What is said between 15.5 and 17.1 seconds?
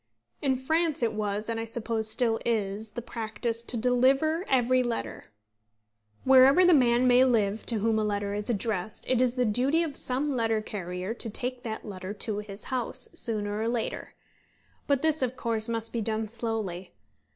must be done slowly.